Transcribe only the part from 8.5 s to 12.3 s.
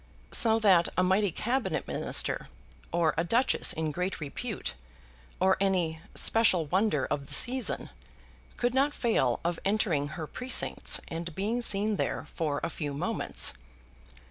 could not fail of entering her precincts and being seen there